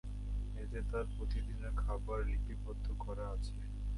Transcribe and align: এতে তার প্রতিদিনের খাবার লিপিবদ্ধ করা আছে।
এতে 0.55 0.79
তার 0.91 1.05
প্রতিদিনের 1.15 1.73
খাবার 1.81 2.19
লিপিবদ্ধ 2.27 2.85
করা 2.99 3.25
আছে। 3.29 3.53